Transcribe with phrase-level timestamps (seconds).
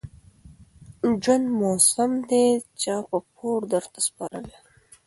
[1.21, 2.45] ژوند موسم دى
[2.81, 4.57] چا په پور درته سپارلى